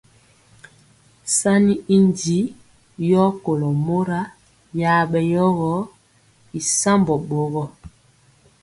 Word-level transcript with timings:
Sanni 1.37 1.73
y 1.95 1.97
ndi 2.05 2.39
yɔ 3.09 3.23
kolo 3.43 3.67
mora 3.85 4.21
ya 4.79 4.91
bɛ 5.11 5.19
yogɔ 5.33 5.71
y 6.57 6.59
sambɔ 6.79 7.13
bɔɔgɔ. 7.27 7.63